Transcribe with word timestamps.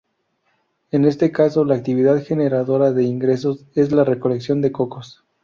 En 0.89 1.05
este 1.05 1.31
caso, 1.31 1.63
la 1.63 1.75
actividad 1.75 2.23
generadora 2.25 2.91
de 2.91 3.03
ingresos 3.03 3.67
es 3.75 3.91
la 3.91 4.03
recolección 4.03 4.59
de 4.59 4.71
cocos. 4.71 5.23